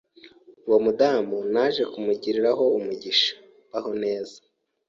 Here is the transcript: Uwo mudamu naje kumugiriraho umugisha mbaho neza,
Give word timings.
Uwo 0.65 0.77
mudamu 0.85 1.37
naje 1.53 1.83
kumugiriraho 1.91 2.63
umugisha 2.77 3.33
mbaho 3.67 3.91
neza, 4.03 4.37